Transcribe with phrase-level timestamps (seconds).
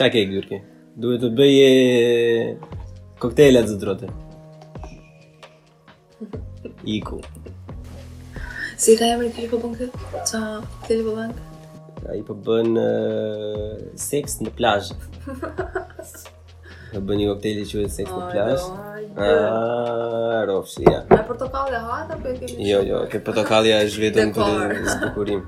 [0.01, 0.61] Qa ke, Gjurke?
[0.97, 1.69] Duhet të bëje...
[3.23, 4.09] Cocktail at the
[6.85, 7.21] Iku.
[8.83, 10.19] Si ka emri Filipo po bën këtë?
[10.27, 10.39] Qa
[10.91, 11.69] Filipo bën këtë?
[12.11, 12.71] A i për bën
[13.95, 14.89] seks në plajsh.
[16.91, 18.67] Për bën një kokteli që e seks në plajsh.
[19.21, 20.99] Po a, rofshi, ja.
[21.15, 25.45] A portokallja hata për e kemi Jo, jo, këtë portokallja është vetëm për e zbukurim.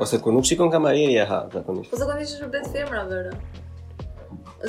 [0.00, 1.98] Ose kur nuk shikon kamarieri e hata, të konishtë.
[1.98, 4.12] Ose konishtë është bëtë femra, vërë.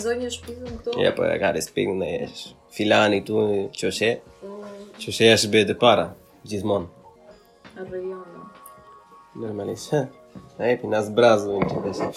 [0.03, 0.97] Zonjë shpizën këto?
[1.05, 2.43] Ja, po e ka respekt në jesh.
[2.75, 3.39] Filani tu,
[3.79, 4.17] qëshe.
[4.41, 4.81] Mm.
[4.99, 6.09] Qëshe jesh bëtë para,
[6.43, 6.97] gjithmonë.
[7.79, 8.45] Rëjonë.
[9.41, 10.07] Normalisht, ha?
[10.59, 12.09] A e pina së në që të shqe.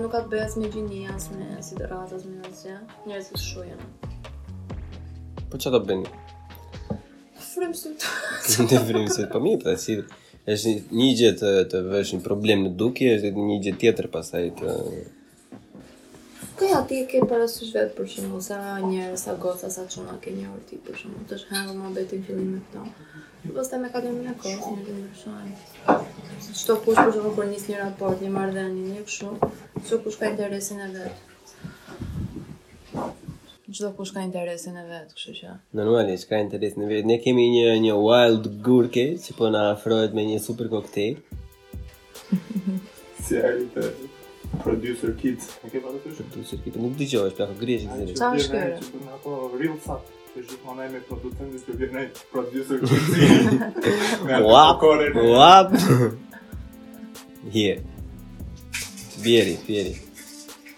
[0.01, 2.77] nuk ka të bëjë as me gjinia, as me si të me asgjë.
[3.11, 3.89] Njerëz të shuj janë.
[5.53, 6.13] Po çfarë do bëni?
[7.55, 8.07] Frymësit.
[8.49, 9.99] Këndë frymësit po mirë, pra si
[10.51, 14.49] është një gjë të të vesh një problem në dukje, është një gjë tjetër pastaj
[14.63, 14.73] të
[16.59, 20.31] Po ja ti ke para vetë për shembull sa njerëz sa goca sa çuna ke
[20.35, 22.83] një orti ti për shembull të shkëndë me betin fillim me këta.
[23.57, 25.55] Do të me kalon një kohë një ditë më shumë.
[26.61, 29.33] Çto kush po zgjon për nis një raport, një marrëdhënie, një kështu,
[29.89, 31.27] çdo kush ka interesin e vet.
[33.75, 35.57] Çdo kush ka interesin e vet, kështu që.
[35.83, 37.11] Normalisht ka interesin e vet.
[37.11, 41.19] Ne kemi një një wild gurke që po na afrohet me një super koktej.
[43.27, 44.14] Seriously
[44.63, 45.41] producer kit.
[45.65, 46.17] E ke pa të thyshë?
[46.31, 48.15] Producer kit, nuk di qëve, shpjaka greqë këzire.
[48.19, 48.75] Qa është kërë?
[48.79, 50.03] Që për në ato real sat,
[50.35, 52.93] që gjithmonaj me producent, dhe që vjenaj producer kit.
[54.45, 54.85] Wow.
[55.19, 55.67] Wow.
[57.55, 57.79] Here.
[59.25, 59.95] Bjeri, bjeri.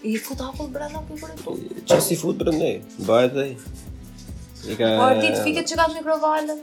[0.07, 1.51] I ku të hapull brenda për për e tu?
[1.91, 2.83] Qa si fut për ne, ai.
[3.33, 3.53] dhe i.
[4.67, 4.85] Po ka...
[5.23, 6.59] ti fiket çka të mikrovalën?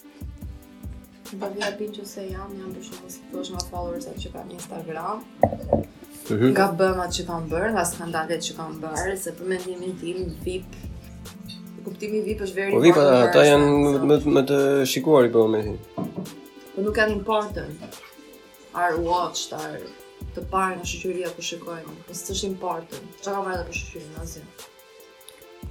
[1.37, 5.83] Në që se janë, janë përshumë, si të nga followers atë që kam një Instagram,
[6.29, 6.51] -hmm.
[6.55, 10.77] nga bëmat që kanë bërë, nga skandalet që kanë bërë, se për mendimin tim VIP
[11.85, 14.59] kuptimi VIP është veri Po VIP ata janë më më të
[14.93, 15.75] shikuar i bëu me hi.
[15.97, 17.97] Po nuk janë important.
[18.81, 19.81] Are watched, are
[20.35, 21.95] të parë në shoqëria po shikojnë.
[22.07, 23.07] Po s'është important.
[23.23, 24.43] Çfarë ka marrë për shoqërinë asgjë.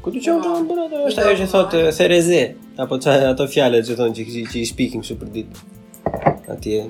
[0.03, 2.43] Ku ti qenë të më po, bërë, po, është po, ajo që thotë Thereze,
[2.87, 4.27] apo të ato fjallet që thonë që
[4.65, 5.65] i shpikim shumë për ditë,
[6.57, 6.83] atje,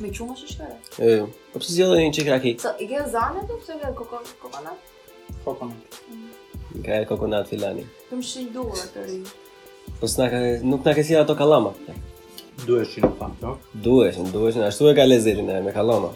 [0.00, 0.78] Me qumë është shkere?
[1.08, 1.12] E,
[1.52, 2.62] po përse si jodhe një qikë rakik?
[2.64, 4.88] Sa, so, i zanë e të përse i ke kokonat?
[5.44, 6.00] Kokonat.
[6.14, 6.80] Mm.
[6.86, 7.84] Ka e kokonat filani.
[8.08, 8.98] Të më shi duhet
[10.00, 10.92] të nuk
[11.22, 11.74] ato kalama?
[11.90, 12.00] Ja
[12.62, 13.56] duhesh në fakt, no?
[13.82, 16.12] Duhesh, duhesh, ashtu e ka lezetin e me kalama.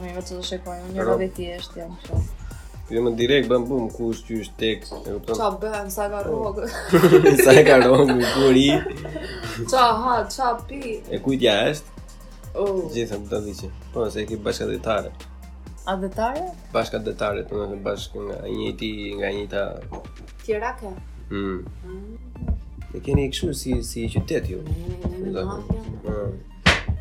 [0.03, 2.37] Mi vë të dëshekojnë, një dhe ti jam shumë.
[2.91, 4.91] Jo më direkt bën bum ku është ky tekst.
[5.37, 6.65] Ço bën sa ka rrogë.
[7.45, 8.69] Sa ka rrogë kuri.
[9.71, 10.79] Ço ha, ço pi.
[11.07, 11.89] E kujt ja është?
[12.53, 12.67] Oh.
[12.67, 12.89] Uh.
[12.91, 13.69] Gjithë ato diçi.
[13.93, 15.13] Po se e ke bashkë detare.
[15.87, 16.43] A detare?
[16.75, 18.89] Bashkë detare, po në bashkë nga i njëti
[19.21, 19.63] nga njëta.
[20.43, 20.91] Tjera kë?
[21.31, 21.97] Hm.
[22.91, 24.59] Ne keni këtu si si qytet ju.
[24.67, 26.41] Mm,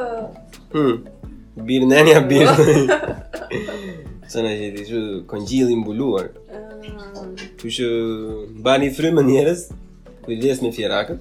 [0.73, 0.95] Hm.
[1.65, 2.45] Bir nënja bir.
[4.29, 4.99] Sa na jeti, ju
[5.31, 6.29] kongjilli mbuluar.
[6.53, 7.23] Ah.
[7.61, 7.87] Ku që
[8.67, 9.63] bani frymën njerëz,
[10.27, 11.19] ku me fjerakët,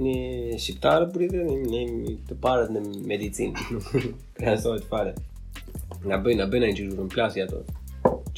[0.00, 1.40] Një shqiptarë pritë,
[1.72, 2.80] një një të parët në
[3.10, 3.80] medicinë.
[4.38, 5.10] Krasoj të fare.
[6.08, 7.60] Nga bëjnë, nga bëjnë një gjithë në plasi ato.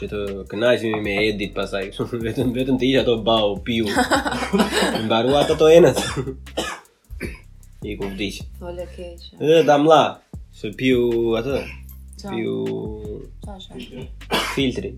[0.01, 1.85] Që të kënajshmi me edit pasaj.
[2.27, 3.87] vetëm, vetëm të ishë ato bau, piu.
[3.93, 6.03] Në baru ato të enët.
[7.87, 8.49] I ku vdishë.
[8.65, 9.39] Vole keqë.
[9.39, 10.03] Dhe la.
[10.57, 11.07] se piu
[11.39, 11.63] ato.
[12.27, 12.59] Piu...
[14.57, 14.97] Filtri.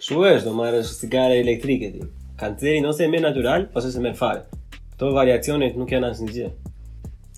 [0.00, 2.08] Kështu është, do marrë është cigare elektrike ti.
[2.38, 4.42] Kancerin ose e merë natural, ose se se merë fare.
[4.94, 6.74] Këto variacionit nuk janë asë në gjithë.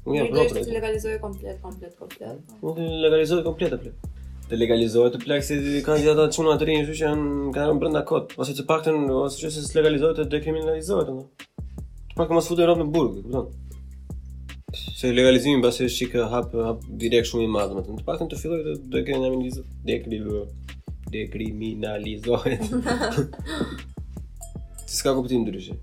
[0.08, 2.53] Unë jam pronë të legalizojë komplet, komplet, komplet.
[2.63, 3.94] Mund të legalizojë komplet apo?
[4.50, 7.70] Të legalizohet të plak se kanë gjithë ato çuna të rinj, kështu që janë kanë
[7.70, 11.48] rënë brenda kot, ose të paktën ose nëse të legalizohet të dekriminalizohet domosht.
[11.53, 14.82] Të paktën mos futen në burg, kupton?
[14.98, 18.63] Se legalizimi mbasë shikë hap hap direkt shumë i madh, domethënë të paktën të fillojë
[18.68, 19.72] të dekriminalizohet.
[19.86, 20.62] të
[21.13, 22.63] dekriminalizohet.
[24.86, 25.75] Ti s'ka kuptim ndryshe.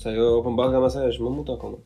[0.00, 1.80] Sa jo open banka më sa është më mund akoma.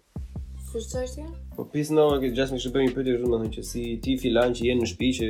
[0.69, 1.27] Kushtë
[1.57, 4.19] Po pisë në, këtë gjasë më kështë bëjmë i pëtë i në që si ti
[4.21, 5.29] filan që jenë në shpi që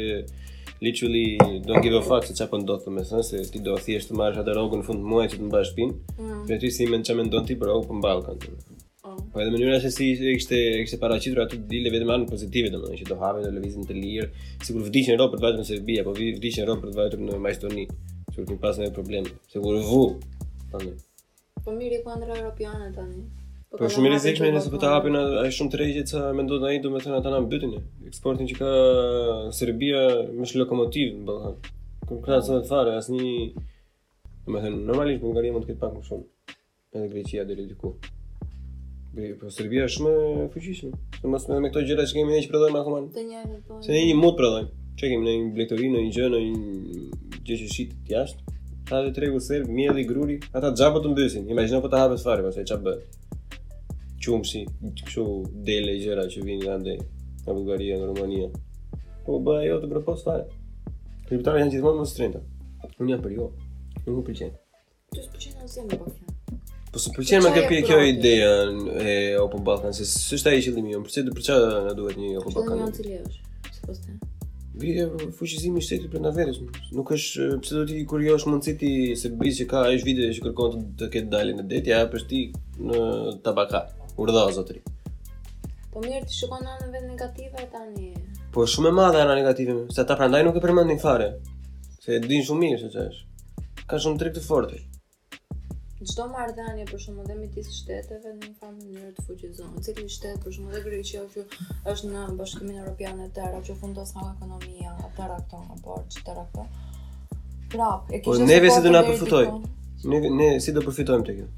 [0.85, 4.19] literally don't give a fuck se çfarë po ndodh thënë se ti do thjesht të
[4.19, 5.95] marrësh atë rogën në fund të muajit që të mbash pin.
[6.19, 6.43] Mm.
[6.51, 8.43] Vetë si që çamë ndonë ti për open balkan.
[9.33, 10.07] Po edhe mënyra se si
[10.37, 13.97] ishte ishte paraqitur aty dile vetëm anë pozitive domethënë që do hapen do lëvizin të
[13.97, 14.27] lirë,
[14.65, 17.37] sikur vdiqin rrobë për të vajtur në Serbi apo vdiqin rrobë për të vajtur në
[17.47, 17.85] Maqedoni,
[18.33, 20.01] sikur të pasën ai problem, sikur vu.
[20.73, 20.95] Tanë.
[21.67, 23.23] Po miri kuandra europiane tani.
[23.69, 26.65] Po, po shumë i rrezikshëm se po, po ta hapin ai shumë tregje që mendon
[26.71, 27.75] ai domethënë ata na mbytin
[28.09, 28.73] eksportin që ka
[29.61, 30.05] Serbia
[30.41, 31.75] me lokomotivë në Ballkan.
[32.09, 33.33] Kur kanë sa të thare asnjë
[34.49, 36.55] domethënë normalisht Bulgaria mund të ketë pak më shumë
[36.97, 37.93] edhe Greqia deri diku.
[39.43, 40.91] Po Serbia është më fuqishme.
[41.23, 42.99] Do mos me me këto gjëra që kemi ne që prodhojmë akoma.
[43.15, 43.79] Të po.
[43.83, 44.69] Se ne një mund prodhojmë.
[45.01, 47.01] Çe kemi ne një blektori në një gjë në një
[47.49, 48.55] gjë që shit të jashtë.
[48.91, 52.45] Ta dhe tregu serb, mjeli, gruri, ata gjapët të mbysin, imagino po të hapës fare,
[52.47, 53.17] përse qa bërë
[54.29, 54.63] qumësi,
[55.03, 55.25] këshu
[55.67, 58.49] dele i që vinë nga ndë nga Bulgaria, nga Rumania
[59.27, 60.47] Po bë ajo të propos fare.
[61.29, 62.43] Kriptarë janë gjithmonë më strenta.
[62.97, 63.51] Unë jam për jo.
[64.07, 64.57] Nuk më pëlqen.
[65.21, 66.17] s'pëlqen asgjë në bakë.
[66.27, 66.28] Po
[66.93, 68.05] Po se përqenë me këpje kjo po.
[68.09, 68.51] ideja
[69.13, 72.31] e Open Balkan, se së i ai qëllimi jo, përqenë dhe përqa nga duhet një
[72.41, 72.71] Open Balkan?
[72.71, 74.33] Përqenë nga në cilje është, se përqenë?
[74.79, 75.05] Vje,
[75.35, 76.59] fuqizimi shtetë për përna verës,
[76.95, 80.07] nuk është, përse do t'i kur jo është mundësit i se bërbis që ka është
[80.09, 82.43] vide që kërkon të të ketë dalin në detja, a për ti
[82.89, 83.01] në
[83.45, 83.83] tabaka,
[84.23, 84.81] urdha o zotëri.
[85.93, 88.23] Po mirë të shukon në anëve negative e ta një...
[88.55, 91.33] Po shumë e madhe anë negative, se ta prandaj nuk e përmëndin fare,
[92.07, 93.83] se din shumë mirë, se që është.
[93.91, 94.47] Ka shumë të të
[96.07, 100.53] çdo marrëdhënie për shkak dhe midis shteteve në një mënyrë të Në Cili shtet për
[100.55, 101.45] shkak të Greqisë që
[101.93, 106.35] është në Bashkimin Evropian e Tërë, që fundos nga ekonomia, ata rakton nga borx, ata
[106.39, 106.71] rakton.
[107.73, 108.31] Prap, e kishte.
[108.31, 109.47] Po neve po si do na përfitoj?
[110.13, 111.51] Ne ne si do përfitojmë te kjo?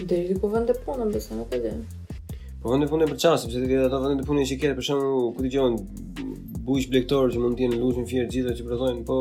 [0.02, 1.76] Deri ku vënë punën, besa nuk e di.
[2.62, 5.45] Po vendi punën për çast, sepse ti ato vendi punën që kanë për shemb ku
[5.47, 6.26] dëgjojnë
[6.67, 9.17] bujsh blektor që mund të jenë lushin fjer gjithë që prodhojnë, po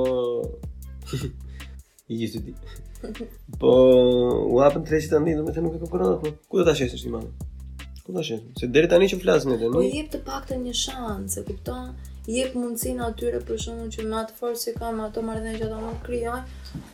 [2.13, 2.55] i gjithë ti.
[3.63, 3.71] Po
[4.53, 6.35] u hapën tre çita ndinë, më thënë nuk e konkuron po.
[6.53, 7.33] Ku do ta shesësh ti mamën?
[8.05, 8.61] Ku ta shesësh?
[8.61, 9.81] Se deri tani që flasim edhe, po nuk.
[9.81, 11.95] Po jep të paktën një shans, e kupton?
[12.29, 16.45] Jep mundësinë atyre për shkakun që më atë forcë kanë ato marrëdhënie që krijojnë,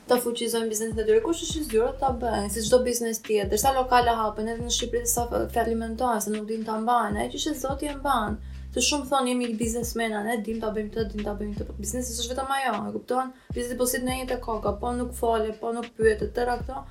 [0.09, 1.21] ta fuqizojnë biznesin e tyre.
[1.25, 5.09] Kush është zgjuar ta bëjnë, si çdo biznes tjetër, derisa lokala hapen edhe në Shqipëri
[5.13, 5.25] sa
[5.57, 8.39] falimentohen, se nuk din ta mbajnë, ajo që është zoti e mban.
[8.77, 11.69] Të shumë thonë jemi biznesmena, ne dim ta bëjmë të, dim ta bëjmë të.
[11.81, 13.31] Biznesi është vetëm ajo, e kupton?
[13.57, 16.59] Biznesi po sit në një të kokë, po nuk fale, po nuk pyet të tëra
[16.63, 16.83] këto.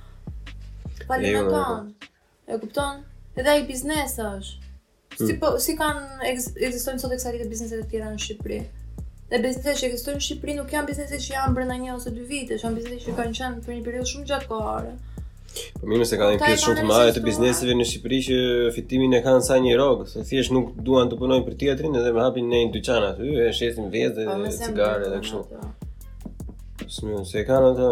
[1.12, 1.92] Falimenton.
[2.50, 3.04] E kupton?
[3.38, 4.64] Edhe ai biznes është.
[5.16, 5.38] Si hmm.
[5.42, 8.58] po si kanë ekzistojnë sot eksaktë bizneset e tjera në Shqipëri?
[9.30, 12.24] Dhe biznese që ekzistojnë në Shqipëri nuk janë biznese që janë brenda një ose dy
[12.30, 14.92] vitesh, janë biznese që kanë qenë për një periudhë shumë gjatë kohore.
[15.80, 18.38] Po mirë se ka një pjesë shumë të madhe të bizneseve në Shqipëri që
[18.76, 22.14] fitimin e kanë sa një rrog, se thjesht nuk duan të punojnë për teatrin edhe
[22.14, 25.66] më hapin në një dyqan aty, e shesin vezë po, dhe cigare dhe kështu.
[27.00, 27.90] Smyon se kanë ata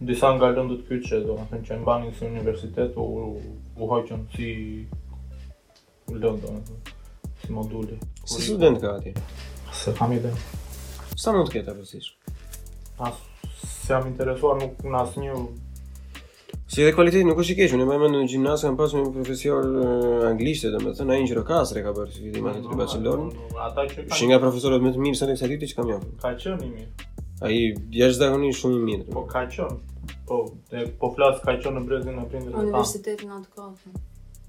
[0.00, 3.04] disa nga lëndët kyqe, do më thënë që në banin si universitet, u,
[3.76, 4.46] u, hoqën si
[6.08, 6.94] lëndë, do më thënë,
[7.44, 7.98] si moduli.
[8.24, 9.12] Si Kuri, student ka ati?
[9.76, 10.32] Se kam ide.
[11.20, 12.14] Sa mund të kjetë apërësish?
[13.00, 13.26] Asë
[13.60, 15.36] se jam interesuar, nuk në asë një...
[16.70, 19.14] Si edhe kualiteti nuk është i keqë, në bëjmë në gjimnasë kam pasë me një
[19.18, 22.64] profesor uh, eh, anglishtë, dhe me thënë, a injë rëkasre ka bërë si fiti matë
[22.64, 26.00] të të bëtë Shë nga profesorët me të mirë, sa në kësatiti që kam jo.
[26.24, 27.08] Ka qënë i mirë.
[27.40, 27.60] A i,
[27.96, 29.08] jashtë dhe shumë i mirë.
[29.16, 29.89] Po ka qënë,
[30.30, 30.38] po,
[30.70, 32.68] dhe po flas ka qenë në brezin e prindërit tan.
[32.68, 33.72] Universiteti në atë kohë.
[33.82, 34.02] Po.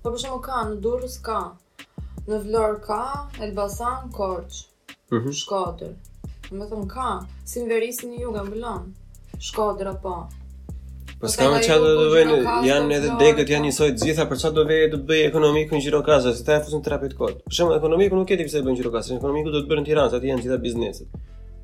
[0.04, 1.39] po për shembull ka në Durrës ka.
[2.30, 3.00] Në Vlorë ka,
[3.46, 4.60] Elbasan, Korç.
[4.98, 5.24] Mhm.
[5.26, 5.96] Mm Shkodër.
[6.52, 7.08] Do të thon ka,
[7.50, 8.91] si në Verisin në Jug ambulon.
[9.50, 10.15] Shkodër apo.
[11.22, 14.39] Po s'ka më çfarë do të bëjnë, janë edhe degët janë njësoj të gjitha, për
[14.41, 17.41] çfarë do vëjë të bëj ekonomikun Gjirokastra, se ta fusin trapit kod.
[17.48, 19.89] Për shembull, ekonomiku nuk e di pse e bën Gjirokastra, ekonomiku do të bërë në
[19.91, 21.20] Tiranë, aty janë gjitha biznesit.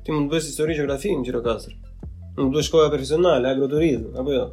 [0.06, 1.74] Ti mund të bësh histori gjeografi në Gjirokastra.
[2.38, 4.44] Nuk do shkoja profesionale, agroturizm, apo jo.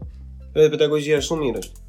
[0.55, 1.83] Edhe pedagogjia shumë mirë është.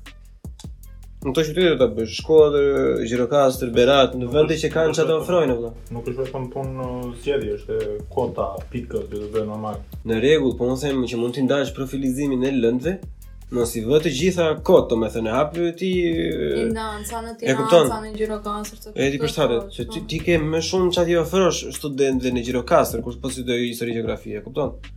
[1.27, 5.55] Në të qytetë të bësh, shkodër, gjirokastrë, berat, në vëndi që kanë që të ofrojnë,
[5.57, 5.71] vëlla.
[5.97, 7.81] Nuk është vetëm punë uh, në zjedhje, është
[8.13, 10.01] kota, pikës, dhe dhe në marë.
[10.11, 12.99] Në regullë, po më themë që mund ndash profilizimin e lëndve,
[13.47, 15.91] Nësi i vë të gjitha kota me thënë, hapë e ti...
[16.03, 19.93] E në anë, në gjirokastër të E ti përshtarët, po, që po.
[19.95, 23.85] ti, ti ke më shumë që ti ofrosh studentve në gjirokastër, kur po së pësit
[23.87, 24.96] i geografi, e kuptonë?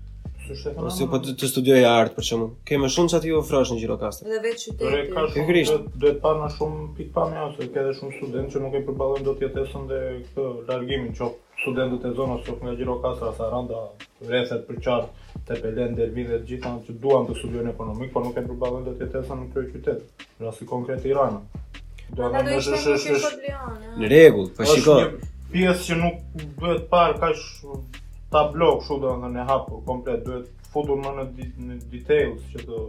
[0.80, 2.48] Ose po, po të studioj art për shkakun.
[2.68, 4.30] Ke më shumë çati ofrosh në Girocaster.
[4.30, 5.04] Edhe vetë qyteti.
[5.14, 8.64] Po krisht duhet të parë më shumë pikë pamë ose ke edhe shumë studentë që
[8.64, 11.30] nuk e përballojnë dot jetesën dhe këtë largimin që
[11.62, 13.84] studentët e zonës sot nga Gjirokastër sa randa
[14.26, 18.38] rrethet për çart të pelen dervin dhe gjitha që duan të studion ekonomik, por nuk
[18.40, 20.28] e përballojnë dot jetesën në këtë qytet.
[20.48, 21.44] Rasti konkret Tirana.
[22.16, 23.18] Do të thotë
[24.02, 25.12] në rregull, po shikoj.
[25.50, 26.18] Pjesë që nuk
[26.62, 27.99] duhet parë kaq
[28.32, 31.26] tablo kështu do ndër ne hapë komplet, duhet futur më në,
[31.70, 32.82] në details që të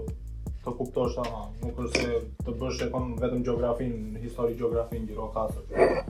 [0.60, 2.88] të kuptosh ama nuk është se të bësh e
[3.22, 6.02] vetëm gjeografin, histori gjeografin, gjiro kasër,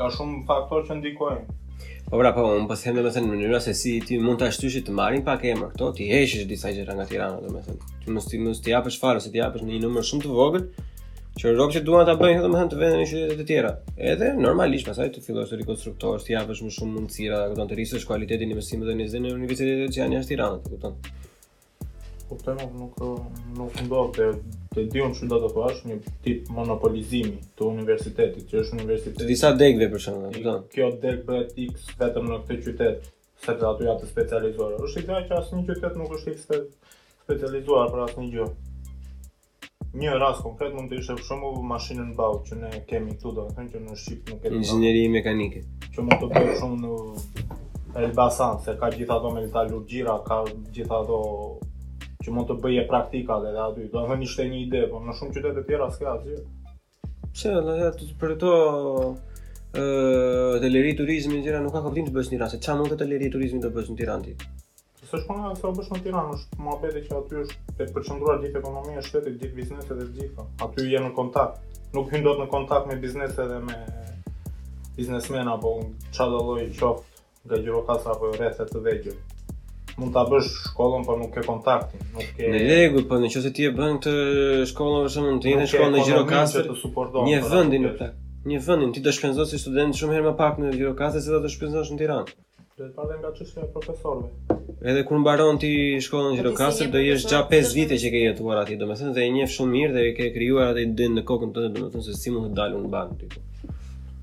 [0.00, 1.56] ka shumë faktor që ndikojnë.
[2.08, 4.40] Po pra, po, unë pas po hendë me thënë në mënyra se si ti mund
[4.40, 7.60] të ashtyshit të marrin pak e këto, ti heshish disa i nga Tirana, dhe me
[7.66, 8.20] thënë.
[8.30, 10.64] Ti mështë ti apesh farë, se ti apesh në i numër shumë të vogël,
[11.38, 13.68] që që duan ta bëjnë domethënë të vendin në qytete të tjera.
[14.12, 17.70] Edhe normalisht pasaj të fillosh të rikonstruktorësh, të japësh më shumë mundësira, do të thonë
[17.70, 20.80] të rrisësh cilësinë e mësimit dhe nivelin e universitetit që janë jashtë Tiranës, do të
[20.82, 21.14] thonë.
[22.28, 22.98] Po të them nuk
[23.56, 24.28] nuk fundon të
[24.74, 29.24] të diun shumë data pa as një tip monopolizimi të universitetit, që është universitet.
[29.30, 30.70] Disa degëve për shkak, do të thonë.
[30.74, 33.10] Kjo del për X vetëm në këtë qytet,
[33.46, 34.76] sepse ato janë të specializuar.
[34.88, 36.38] Është kjo që asnjë qytet nuk është
[37.28, 38.54] specializuar për asnjë gjë
[40.00, 43.42] një rast konkret mund të ishte për shumë mashinën bau që ne kemi këtu do
[43.48, 45.60] të thënë që në Shqip nuk e kemi inxhinieri mekanike
[45.96, 50.40] që mund të bëjë shumë në Elbasan se ka gjithë ato metalurgjira ka
[50.78, 51.20] gjithë ato
[52.24, 55.06] që mund të bëje praktika dhe, dhe aty do të thënë ishte një ide por
[55.06, 56.38] në shumë qytete të tjera s'ka asgjë
[57.32, 58.52] pse edhe ato për to
[59.78, 63.36] ë uh, hoteleri nuk ka kuptim të bësh një Tiranë se çfarë mund të hoteleri
[63.36, 64.36] turizmi të bësh në Tiranë
[65.10, 68.42] Se shkona e sa bëshë në Tiranë, është më abete që aty është e përqëndruar
[68.42, 70.44] gjithë ekonomia, shtetit, gjithë biznese dhe gjitha.
[70.66, 71.78] Aty jenë në kontakt.
[71.96, 73.78] Nuk hyndot në kontakt me biznese edhe me
[74.98, 79.16] biznesmena, po në qada loj qoftë nga gjirokasa apo rrethet të vegjër.
[79.98, 83.64] Mund ta bësh shkollën, por nuk ke kontaktin, nuk ke Në legu, po nëse ti
[83.64, 87.94] e bën këtë shkollën për shkakun, ti në shkollën e Gjirokastër, një po vendin në
[87.96, 88.20] plak.
[88.52, 91.40] Një vendin ti do shpenzosh si student shumë herë më pak në Gjirokastër se do
[91.46, 92.36] të shpenzosh në Tiranë.
[92.78, 94.67] Do të padem nga çështja e profesorëve.
[94.80, 95.68] Edhe kur mbaron ti
[96.00, 99.22] shkollën po Gjiro Kastër, do jesh gja 5 vite që ke jetuar aty, domethënë se
[99.26, 102.14] e njeh shumë mirë dhe e ke krijuar ati dynë në kokën tënde, domethënë se
[102.14, 103.40] si mund të dalë unë banë, ty.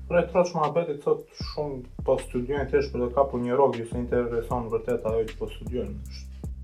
[0.08, 1.16] Pra e tëra që më apet e
[1.50, 5.26] shumë po studion e tesh për të kapur po një rogë se intereson vërtet ajo
[5.32, 5.92] që po studion.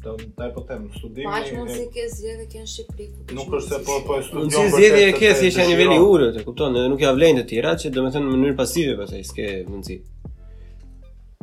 [0.03, 1.29] Do ta po them studimi.
[1.31, 3.05] Ma po që mund të ke zgjedhje kënd Shqipëri.
[3.37, 4.49] Nuk është se po po studion.
[4.49, 7.13] Nuk është zgjedhje e ke si është në niveli ulët, e kupton, edhe nuk ja
[7.15, 9.99] vlen të tjera, që domethënë në mënyrë pasive pastaj s'ke mundësi.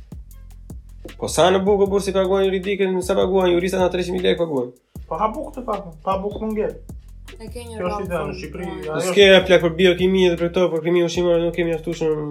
[1.20, 4.40] Po sa në bukë burë si paguajnë juridike, në sa paguajnë juristat në 300.000 lekë
[4.40, 4.72] paguajnë?
[5.10, 6.98] Po ha bukë të fakë, pa bukë në ngerë.
[7.34, 8.70] E ke një në Shqipëri.
[8.88, 11.76] Në s'ke e plakë për biokimi dhe për këto, për krimi u shimë, nuk kemi
[11.76, 12.26] aftushën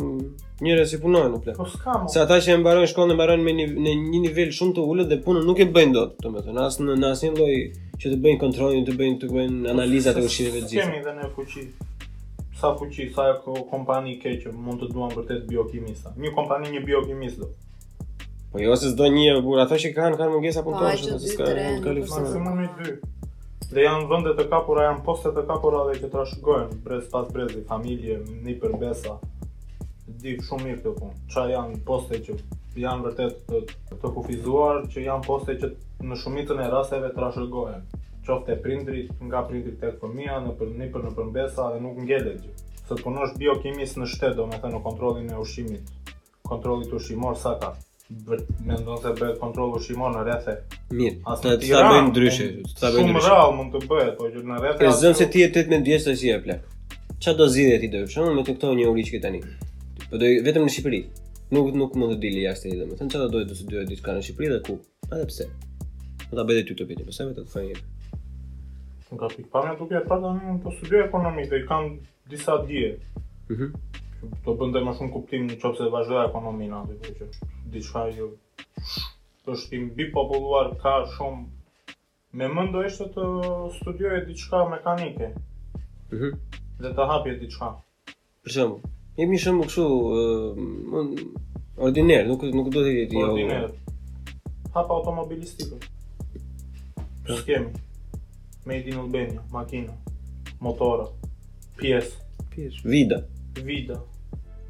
[0.66, 1.58] njëre si punojnë në plakë.
[1.62, 2.10] Po s'ka mo.
[2.14, 3.56] Se ata që e mbarojnë shkollën e mbarojnë me
[4.08, 6.66] një nivel shumë të ullët dhe punën nuk e bëjnë do të të me në
[6.66, 7.62] asë në një lojë
[8.02, 10.86] që të bëjnë kontrolin, të bëjnë të bëjnë analizat e ushqimeve të gjitha.
[10.90, 11.66] Kemi edhe në fuqi.
[12.62, 13.26] Sa fuqi, sa
[13.74, 16.14] kompani ke që mund të duam vërtet biokimista.
[16.24, 17.52] Një kompani, një biokimist do.
[18.54, 21.38] Po jo se çdo një burr, ato që kanë kanë mungesa po, punëtorë, të që
[21.38, 22.98] kanë nuk kanë mund i dy.
[23.74, 27.62] Dhe janë vende të kapura, janë poste të kapura dhe që trashëgojnë brez pas brezi,
[27.70, 29.16] familje, një përbesa.
[30.24, 31.16] Di shumë mirë këtë punë.
[31.34, 32.38] Çfarë janë poste që
[32.82, 33.60] janë vërtet të,
[34.02, 35.70] të kufizuar që janë poste që
[36.10, 37.84] në shumitën e raseve të rashërgohen
[38.24, 42.10] qofte prindri, nga prindri të të përmija, në për nipër, në përmbesa dhe nuk nge
[42.12, 42.36] gjë
[42.88, 46.14] së të punosh bio kimis në shtet, do me të në kontrolin e ushimit
[46.48, 47.74] kontrolit ushimor sa ka
[48.14, 50.56] me ndonë se bëhet kontrol ushimor në rethe
[50.92, 54.88] mirë, të të të bëjnë ndryshe shumë rrallë mund të bëhet po gjithë në rethe
[54.88, 57.48] e zëmë se ti e të të me ndjesë të si e plakë qa do
[57.48, 59.44] zidhe ti dojë, shumë me të këto një uri që këtani
[60.08, 61.00] po vetëm në Shqipëri
[61.54, 64.14] nuk nuk mund të dili jashtë edhe më thënë që do dojtë të studiojë diçka
[64.16, 64.76] në Shqipëri dhe ku
[65.18, 65.46] edhe pse
[66.30, 67.84] do ta bedhe ty të piti pëse me të të fërë njëri
[69.18, 70.56] nga pikë parë nga duke e pa të një
[70.90, 71.92] të ekonomi dhe i kanë
[72.34, 72.88] disa dje
[73.50, 73.74] mm
[74.48, 78.30] do të më shumë kuptim në vazhdoj ekonomi në atë që diçka jo
[79.54, 81.42] është tim bi populluar ka shumë
[82.40, 83.30] me mëndo ishte të
[83.80, 86.34] studioje diçka mekanike mm -hmm.
[86.82, 87.70] dhe të hapje diçka
[88.44, 89.84] për shumë Je mi shumë kështu,
[90.90, 91.02] më
[92.30, 93.20] nuk nuk do të jetë ti.
[93.26, 93.66] Ordinar.
[94.78, 95.84] Hap automobilistikën.
[97.28, 97.84] Për skemë.
[98.66, 99.94] Made in Albania, makina,
[100.66, 101.06] motora,
[101.78, 103.20] pjesë, pjesë, vida,
[103.68, 104.00] vida.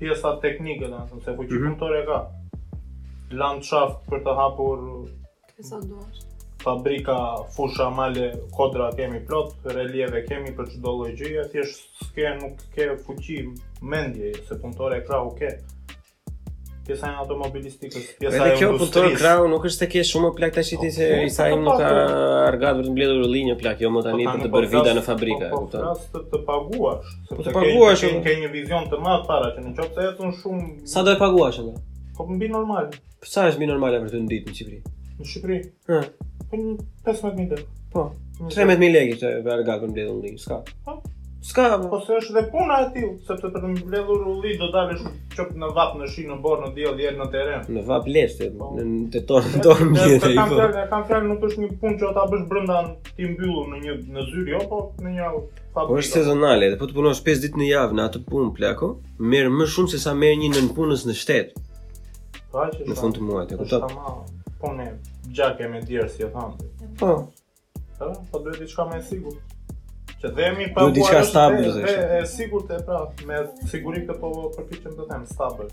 [0.02, 2.20] Pjesa teknike dan, sepse po çifton ka.
[3.44, 4.84] Landshaft për të hapur
[5.54, 6.32] pjesa dorë
[6.64, 7.18] fabrika
[7.56, 12.88] fusha male kodra kemi plot, relieve kemi për çdo lloj gjëje, thjesht s'ke nuk ke
[13.06, 13.42] fuqi
[13.82, 15.54] mendje se punëtore krau ke.
[16.84, 18.48] Pjesa e automobilistikës, pjesa e industrisë.
[18.50, 21.28] Edhe kjo punëtor krau nuk është të ke shumë plak tash ti se po, po,
[21.30, 21.92] i sa po, nuk ka
[22.50, 25.48] argat për të mbledhur linjë plak, jo më tani për të bërë vida në fabrikë,
[25.48, 26.04] e kupton?
[26.12, 28.12] Po të të paguash, sepse të paguash, jo.
[28.28, 31.78] ke, një vizion të madh para që nëse ecun shumë Sa do e paguash atë?
[32.18, 32.92] Po mbi normal.
[33.24, 34.82] Sa është mbi normale për të ditë në Shqipëri?
[35.22, 35.62] Në Shqipëri?
[35.88, 36.02] Hë
[36.54, 36.76] për një
[37.08, 37.66] 15.000 dhe.
[37.94, 38.08] Po.
[38.44, 40.58] 13.000 lekë që e vergat për mbledhur ulli, s'ka.
[40.86, 41.00] Po.
[41.44, 41.64] S'ka.
[41.82, 41.88] Po.
[41.92, 45.02] po se është dhe puna e tiju, sepse për të mbledhur ulli do dalësh
[45.34, 47.66] qëpë në vapë në shinë, në borë, në dio, djerë, në teren.
[47.78, 48.70] Në vapë leshtë, po.
[48.78, 50.60] në të tonë, në tonë në gjithë e i po.
[50.78, 53.82] E kam frelë, nuk është një punë që ata bësh brënda në ti mbyllu në
[53.86, 55.28] një në zyri, jo, po në një
[55.74, 55.88] fabrika.
[55.90, 58.92] Po është sezonale, dhe po të punosh 5 ditë në javë në atë punë, pleko,
[59.34, 61.66] merë më shumë se sa merë një nën punës në shtetë.
[62.54, 63.98] Pa po, që shumë, është të muajtë, e kuptat.
[64.64, 64.88] Po ne,
[65.32, 66.54] gjak e me djerë si e thamë.
[67.00, 67.08] Po.
[68.00, 69.36] Po, po duhet i qka me sigur.
[70.22, 73.44] Që dhe mi pa duhet kuarës dhe, dhe, dhe e sigur të e pra, me
[73.72, 75.70] sigurit të po përpichem të them, stabil.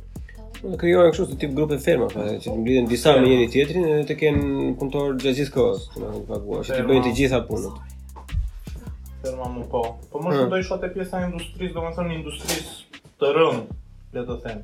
[0.61, 3.87] Në krijoj kështu si tip grupe firma, pra, që të mbledhin disa me njëri tjetrin
[3.89, 7.97] dhe të kenë punëtor gjithë kohës, do thonë që të bëjnë të gjitha punët.
[9.21, 9.83] Firma më po.
[10.13, 13.73] Po më shumë do i shote pjesa a industrisë, një industrisë të rënd,
[14.17, 14.63] le të them.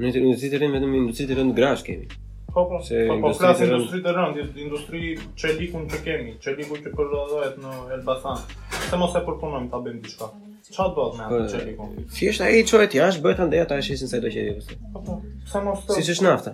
[0.00, 2.10] Në industri të vetëm industri të rënd grash kemi.
[2.54, 5.00] Po, po, se po, klasë po, industri të rëndë, industri
[5.40, 5.52] që
[5.92, 8.42] që kemi, çeliku që prodhohet në Elbasan,
[8.90, 10.28] se mos e përpunojmë të abim diqka.
[10.76, 11.86] Qa të me atë çeliku?
[11.90, 12.10] likun?
[12.16, 14.28] Fjesht a e po, i qojët jash, bëjt të ndeja ta e shisin sa do
[14.30, 14.44] i
[14.92, 15.16] Po, po,
[15.48, 15.96] se mos të...
[15.96, 16.52] Si që nafta.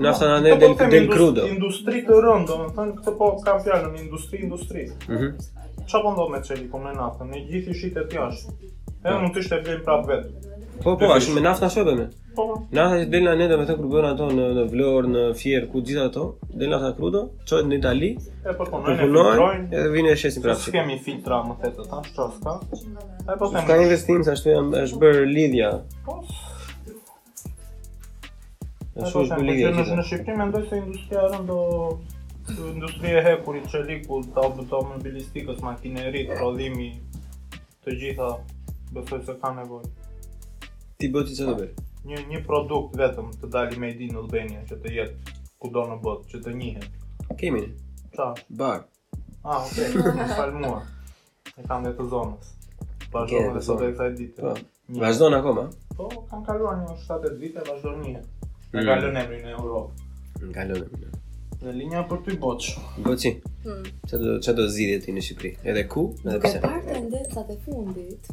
[0.00, 1.46] Nafta na po, ne del del crudo.
[1.50, 4.86] Industri të rënd, domethënë këtë po kam fjalën industri industri.
[5.08, 5.34] Mhm.
[5.90, 7.34] Çfarë po ndodh me çelikun me naftën?
[7.34, 8.56] Ne gjithë i shitet jashtë.
[9.02, 10.30] Edhe mund të e blen prapë vet.
[10.80, 12.04] Po po, është me naftë ashtu domi.
[12.36, 12.44] Po.
[12.76, 16.04] Naftë që del nënë vetë kur bëran ato në në Vlorë, në Fier, ku gjithë
[16.08, 16.22] ato,
[16.54, 18.08] del naftë krudo, çojnë në Itali.
[18.48, 19.48] E po po, në Vlorë.
[19.66, 20.64] Edhe vinë në shesin prapë.
[20.70, 22.54] Ne kemi filtra më të ato tash çoska.
[23.26, 23.64] Ai po kemi.
[23.68, 25.70] Ka një vestim se ashtu janë është bër lidhja.
[26.08, 26.16] Po.
[28.96, 29.74] Ne shoh bë lidhja.
[29.76, 31.60] Ne nuk e shikim mendoj se industria rën do
[32.72, 35.60] industria e hekurit i çeliku ta buto mobilistikës,
[36.40, 36.88] prodhimi
[37.84, 38.32] të gjitha.
[38.90, 39.86] Bëfës se ka nevojë
[41.00, 41.78] Ti bëhet i do bëhet?
[42.10, 45.94] Një, një produkt vetëm të dali made i në Albania që të jetë kudo në
[46.04, 47.70] botë, që të njihet Kemi në?
[48.16, 48.26] Qa?
[48.60, 48.82] Bar
[49.40, 49.94] A, ah, okay.
[50.58, 50.82] në mua
[51.56, 52.50] E kam dhe të zonës
[53.14, 54.52] Pa zonë dhe sot e këta i ditë
[55.00, 55.64] Pa akoma?
[55.96, 58.76] Po, kanë kaluar një 7-8 vite, vazhdon zonë njihet mm.
[58.76, 59.16] Në kalën
[59.48, 61.10] në Europë Në kalën
[61.64, 63.82] në linja për të i boqë Boqë Hmm.
[64.08, 64.64] Që do, do
[65.04, 65.50] ti në Shqipëri?
[65.68, 66.06] Edhe ku?
[66.24, 68.30] Nuk e parë e ndetë të fundit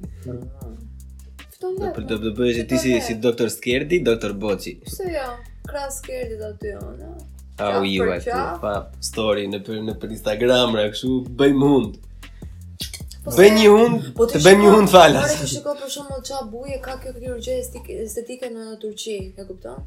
[1.56, 1.92] Fëton dhe.
[1.98, 4.78] Për të bëjë që ti si, si doktor Skerdi, doktor Boci.
[4.88, 5.26] Pse jo,
[5.68, 7.12] kras Skerdi dhe aty, ona.
[7.60, 8.72] A ju aty, pa
[9.04, 12.00] story në për, në për Instagram, rakshu, bëj mund.
[13.22, 15.34] Po, bëj një po, hund, po të bëj një hund falas.
[15.38, 17.60] Po, po shikoj për shembull çfarë buje ka kjo kirurgjia
[18.04, 19.84] estetike në Turqi, e kupton?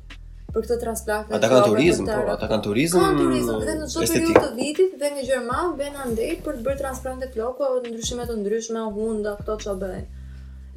[0.55, 1.35] Për këtë transplantë.
[1.35, 3.03] Ata kanë turizëm, po, ata kanë turizëm.
[3.03, 6.65] Kanë turizëm, dhe në çdo periudhë të vitit dhe në Gjermani bën andej për të
[6.69, 10.05] bërë transplante plokë ose ndryshime të ndryshme hunda, këto çfarë bëjnë.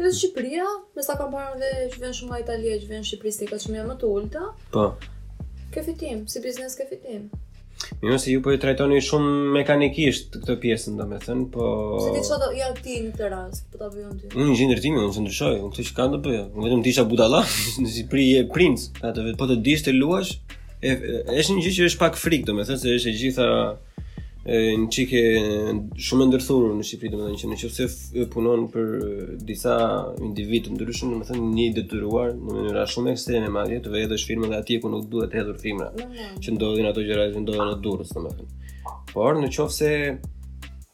[0.00, 0.66] Edhe Shqipëria,
[0.98, 3.84] me sa kam parë dhe që vjen shumë nga Italia, që vjen Shqipëri, sikur që
[3.92, 4.48] më të ulta.
[4.74, 4.88] Po.
[5.74, 7.28] Ke fitim, si biznes ke fitim.
[8.02, 11.64] Mi nëse ju po e trajtoni shumë mekanikisht këtë pjesën, po- do me thënë, po...
[12.04, 13.28] Se ti qatë ja ti në të
[13.72, 14.32] po ta bëjën ti?
[14.34, 17.04] Unë në gjithë nërtimi, unë se ndryshoj, unë këtë që kanë të unë vetëm tisha
[17.10, 17.40] budala,
[17.82, 20.34] në si pri atë vetë po të dishtë të luash,
[20.88, 23.50] është një gjithë që është pak frikë, do me thënë, se është e gjitha
[24.46, 25.22] e një çike
[25.98, 27.86] shumë e ndërthurur në Shqipëri domethënë që nëse
[28.20, 28.92] në punon për
[29.50, 29.72] disa
[30.24, 34.60] individ të ndryshëm domethënë një detyruar në mënyrë shumë ekstreme madje të vëhetësh filma nga
[34.62, 35.90] atje ku nuk duhet të hedhur filma
[36.44, 39.94] që ndodhin ato gjëra që ndodhin në Durrës domethënë por nëse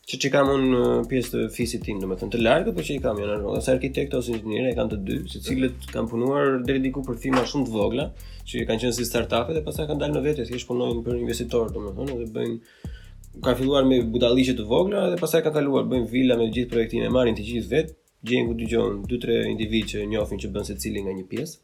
[0.05, 0.79] që që kam unë
[1.09, 3.55] pjesë të fisit tim, dhe me thënë të largë, po që i kam janë rrënë,
[3.57, 7.17] dhe se ose një e kanë të dy, se cilët kanë punuar dhe diku për
[7.23, 8.05] firma shumë të vogla,
[8.45, 11.73] që kanë qenë si start-upet, dhe pasaj kanë dalë në vetës, i punojnë për investitorë,
[11.73, 12.93] dhe me thënë, dhe bëjnë
[13.43, 17.03] ka filluar me budalliqe të vogla dhe pastaj ka kaluar bën vila me gjithë projektin
[17.07, 17.91] e marrin të gjithë vet,
[18.31, 21.59] gjejnë ku dëgjon 2-3 individë që njohin që bën secili nga një pjesë.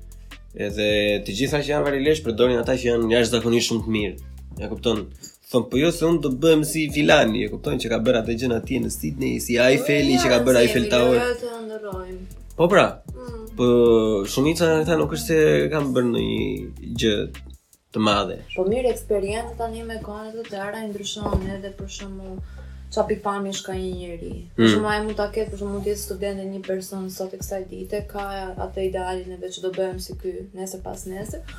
[0.65, 0.85] Edhe
[1.25, 4.15] të gjitha që janë varilesh përdorin ata që janë jashtëzakonisht shumë të mirë.
[4.61, 5.07] Ja kupton?
[5.49, 8.37] Thon po jo se unë do bëjmë si filani, e kupton që ka bërë atë
[8.43, 12.05] gjën atje në Sydney si po, Eiffel që ka bërë Eiffel Tower.
[12.59, 12.87] Po pra.
[13.15, 13.41] Mm.
[13.57, 13.67] Po
[14.29, 16.31] shumica ata nuk është se kanë bërë një
[16.97, 17.15] gjë
[17.95, 18.35] të madhe.
[18.55, 22.55] Po mirë eksperiencë tani me kohën e të ardhë ndryshon edhe për shemb
[22.95, 24.31] çapi pamish ka një njerëz.
[24.31, 24.41] Mm.
[24.55, 24.71] Për hmm.
[24.71, 27.39] shembull ai mund ta ketë, por mund të jetë student e një person sot e
[27.41, 28.25] kësaj dite ka
[28.67, 31.55] atë idealin edhe ç'do bëjmë si ky nesër pas nesër.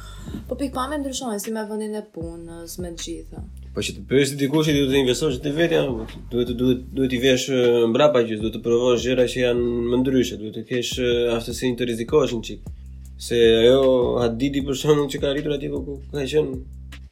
[0.49, 3.43] Po pikë pamë ndryshon si me vendin e punës, me të gjitha.
[3.77, 7.13] Po që të bësh dikush ti do të investosh ti vetë apo duhet duhet duhet
[7.13, 7.47] të vesh
[7.93, 10.95] mbrapa që duhet të provosh gjëra që janë më ndryshe, duhet të kesh
[11.37, 12.75] aftësinë të rrezikosh një çik.
[13.21, 13.35] Se
[13.67, 16.53] ajo Hadidi për shkakun që ka rritur atje po ku ka qenë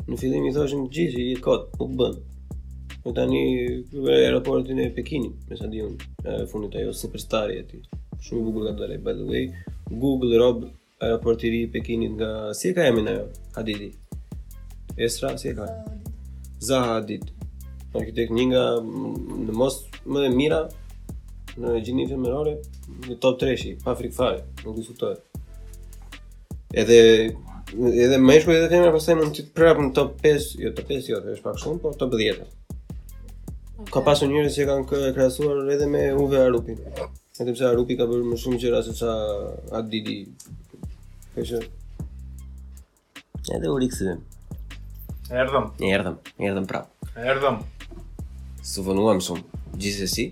[0.06, 2.12] në fillim i thoshim gjithë i kot, u bën.
[3.02, 3.40] Po tani
[3.90, 7.82] për aeroportin e Pekinit, me sa diun, në fundit ajo superstari e tij.
[8.22, 9.48] Shumë bukur ka dalë by the way.
[10.04, 10.62] Google Rob
[11.02, 13.26] aeroporti i Pekinit nga si ka emrin ajo?
[13.58, 13.90] Hadidi.
[15.08, 15.66] Esra si e ka?
[16.68, 17.32] Zahadit.
[17.96, 20.62] Hadid që tek një nga në mos më e mira
[21.58, 22.60] në gjinin femërore
[23.08, 25.25] në top 3-shi, pa frikfare, nuk i sutojë
[26.80, 26.98] edhe
[28.04, 31.08] edhe më shkoj edhe femra pastaj mund të prap në top 5, jo top 5,
[31.10, 32.36] jo, është pak shumë, po top 10.
[32.36, 33.92] Okay.
[33.92, 36.78] Ka pasur njerëz që kanë krahasuar edhe me Uve Arupin.
[37.40, 39.10] Edhe pse Arupi ka bërë më shumë gjëra se sa
[39.80, 40.18] Adidi.
[41.34, 41.60] Kështu.
[43.56, 44.00] Edhe Urix.
[45.42, 45.70] Erdhëm.
[45.92, 46.90] Erdhëm, erdhëm prap.
[47.16, 47.62] Erdhëm.
[48.66, 49.44] Suvonuam shumë.
[49.76, 50.30] Gjithsesi,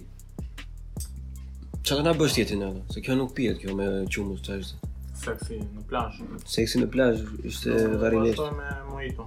[1.85, 4.94] Çfarë na bësh ti atë Se kjo nuk pihet kjo me qumës të ashtë.
[5.25, 6.17] Seksi në plazh.
[6.53, 9.25] Seksi në plazh ishte gari lesh me mojito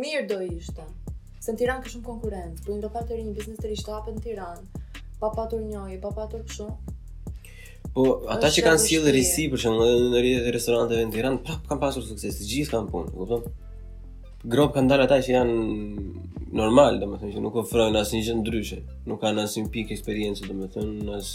[0.00, 0.86] mirë do ishte.
[1.44, 4.14] Se në Tiran ka shumë konkurencë, po unë do patër një biznes të rishtë apë
[4.16, 4.62] në Tiran,
[5.20, 6.70] pa patur njojë, pa patur kështu.
[7.92, 11.68] Po, ata që kanë sjellë risi për shemb në rrjetet e restoranteve në Tiranë, prap
[11.68, 13.44] kanë pasur sukses, të gjithë kanë punë, kupton?
[14.54, 16.08] Grop kanë dalë ata që janë
[16.56, 18.80] normal, do të thënë që nuk ofrojnë asnjë gjë ndryshe,
[19.12, 20.90] nuk kanë asnjë pikë eksperiencë, do të
[21.20, 21.34] as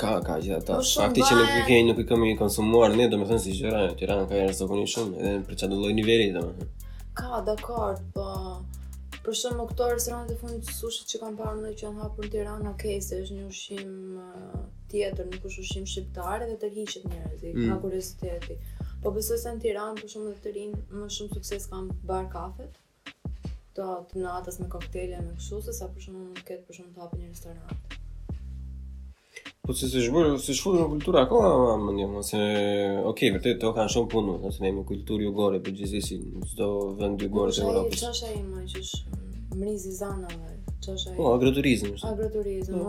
[0.00, 0.80] Ka, ka që ata.
[0.90, 4.40] Fakti që nuk i nuk i kemi konsumuar ne, domethënë si gjëra në Tiranë ka
[4.40, 6.70] një shumë edhe për çdo lloj me domethënë.
[7.16, 8.26] Ka, dakor, po
[9.26, 12.72] për shkak këto restorante fundit sushi që kanë parë ndonjë që janë hapur në Tirana,
[12.74, 13.96] okay, është një ushim
[14.90, 17.70] tjetër, nuk është ushim shqiptar edhe tërhiqet njerëzit, mm.
[17.70, 18.58] ka kurioziteti.
[19.06, 22.24] Po besoj se në Tiranë për shumë dhe të rinë më shumë sukses kam bar
[22.32, 22.72] kafet.
[23.76, 26.90] Të të natës me koktele me kështu se sa për shumë mund ketë për shumë
[26.96, 27.94] të hapë një restorant.
[29.62, 32.42] Po se se është si shfurë në kultura ako, a ma më njëmë, se...
[33.12, 36.50] Ok, vërtet, të kanë shumë punu, nëse ne kulturë ju gore, për gjithë si në
[36.56, 36.70] zdo
[37.04, 38.02] vend ju gore të Europës.
[38.02, 39.24] Që është e ima, që shë
[39.62, 41.18] mrizi zanave, që po, është e...
[41.22, 41.94] Po, agroturizm.
[42.10, 42.82] Agroturizm,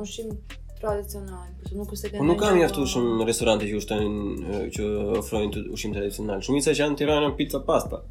[0.82, 2.22] tradicional, por nuk është se kanë.
[2.22, 4.88] Po nuk ka shumë restorante që ushtojnë që
[5.24, 6.42] ofrojnë ushqim tradicional.
[6.46, 8.02] Shumica që janë në Tiranë pizza pasta.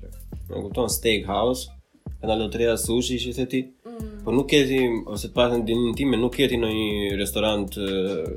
[0.51, 1.67] Më kupton steak house,
[2.23, 3.63] kanë lotëria sushi që se ti.
[3.87, 4.11] Mm.
[4.27, 4.81] Po nuk keti
[5.15, 7.77] ose të dinin time, nuk keti në një restorant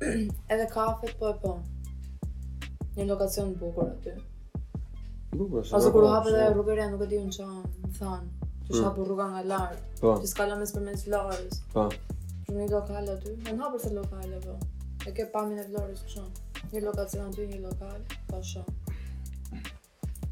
[0.52, 1.52] edhe kafe po e po.
[2.96, 4.14] Një lokacion të bukur aty.
[5.34, 5.76] Bukur, është.
[5.78, 7.52] Ose kur hap edhe rrugëria, nuk e di unë çan,
[7.84, 8.24] më thon,
[8.66, 8.82] Ti hmm.
[8.82, 9.84] shap rruga nga lart.
[10.00, 10.14] Po.
[10.22, 11.60] Që skala mes përmes Florës.
[11.74, 11.84] Po.
[12.48, 14.56] Ju një lokal aty, më hap se lokale po.
[15.06, 16.26] E ke pamin e Florës kështu.
[16.72, 17.98] Një lokacion aty, një lokal,
[18.30, 18.68] po shoh.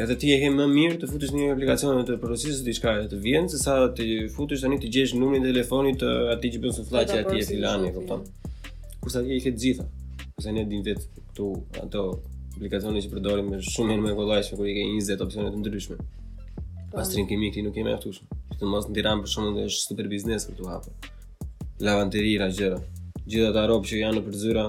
[0.00, 3.18] Edhe ti e ke më mirë të futesh në një aplikacion të procesit diçka të
[3.24, 6.76] vjen se sa të futesh tani të gjesh numrin e telefonit të atij që bën
[6.76, 8.22] sufllaqe aty e filani, e kupton?
[9.02, 9.86] Kurse atje i ke të gjitha.
[10.36, 11.48] Kurse ne dimë vetë këtu
[11.82, 12.04] ato
[12.54, 15.98] aplikacione që përdorim me shumë më kollajshme kur i ke 20 opsione të ndryshme.
[15.98, 17.00] Po.
[17.00, 18.26] Pastrin kimik ti nuk ke më aftësi.
[18.60, 21.10] Ti mos ndiran për shkak është super biznes për të hapur
[21.84, 22.78] lavanteri ra gjëra.
[23.30, 24.64] Gjithë ata rrobë që janë nëpër zyra,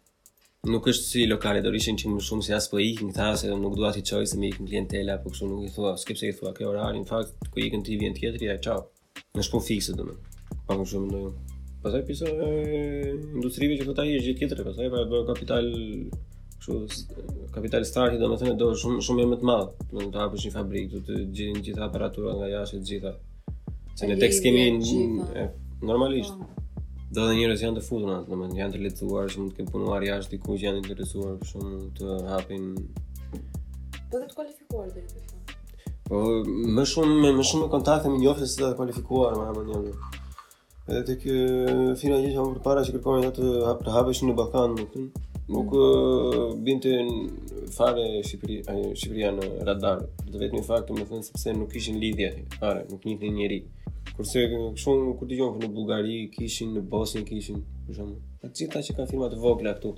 [0.69, 3.77] Nuk është si lokale, do rishin që shumë si as po ikin këta se nuk
[3.79, 6.33] dua ti çoj se me ikin klientela, po kështu nuk i thua, skip se i
[6.35, 8.83] thua kë orarin, fakt ku ikën ti vjen tjetri ja çao.
[9.37, 10.19] Në shpun fikse domun.
[10.67, 11.31] Pa më shumë ndonjë.
[11.83, 12.81] Pastaj pjesa e
[13.13, 15.71] industrive që këta janë gjithë tjetër, pastaj para do kapital
[16.59, 19.71] kështu kapital starti domethënë do shumë shumë më të madh.
[19.95, 23.15] Do të hapësh një fabrikë, do të gjejnë gjitha aparatura nga jashtë të gjitha.
[23.99, 24.61] Se në tekst kemi
[25.89, 26.37] normalisht.
[26.39, 26.85] Po.
[27.17, 29.71] Do dhe njerëz janë të futur atë, nëmën janë të letëzuar, që mund të kemë
[29.73, 32.67] punuar jashtë, diku që janë interesuar, për shumë të hapin...
[34.13, 35.03] Do dhe të kualifikuar dhe
[36.07, 36.19] Po,
[36.77, 39.95] më shumë, me më shumë kontakte, me një se të kualifikuar, më hamë njëmë.
[40.91, 41.39] Edhe të kjo,
[42.03, 44.87] fina gjithë, jam përpara që kërkojnë ato të hapë, të hapë në Balkanë,
[45.49, 45.79] nuk mm.
[45.79, 46.91] eh, binte
[47.75, 52.29] fare Shqipëria në radar, dhe vetë një faktë me thënë sepse nuk ishin lidhje
[52.59, 53.59] fare, nuk njëtë një njëri.
[54.15, 54.45] Kurse
[54.81, 58.15] shumë kur të gjonë në Bulgari, kishin, në Bosnë, kishin, për shumë.
[58.43, 59.93] të cita që ka firma të vogla këtu,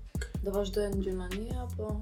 [0.46, 1.96] Dhe vazhdojnë në Gjermani, apo?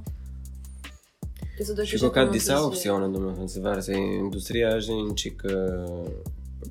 [1.61, 5.59] Shiko ka disa opsione, domethënë, më se industria është një qikë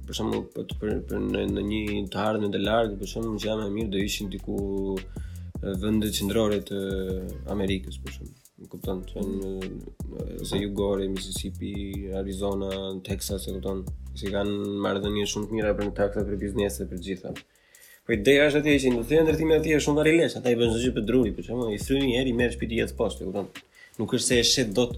[0.08, 3.60] për shembull për, për, për në, në një të ardhmë të lartë, për shembull gjëja
[3.62, 4.58] më mirë do ishin diku
[5.84, 6.82] vende qendrore të
[7.54, 8.38] Amerikës, për shembull.
[8.74, 11.72] Kupton, thënë se Jugore, Mississippi,
[12.22, 12.72] Arizona,
[13.06, 13.86] Texas, e kupton.
[14.18, 17.36] Si kanë marrëdhënie shumë të mira për në taksa për biznese për gjitha.
[18.06, 20.84] Po ideja është atje që industria ndërtimit atje është shumë varilesh, ata i bën çdo
[20.88, 23.50] gjë për druri, për shembull, i thyen një i merr shtëpi jetë poshtë, kupton
[24.00, 24.94] nuk është se e shet dot